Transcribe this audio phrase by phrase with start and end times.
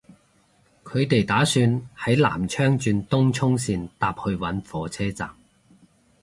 [0.83, 1.63] 佢哋打算
[1.95, 5.35] 喺南昌轉東涌綫搭去搵火車站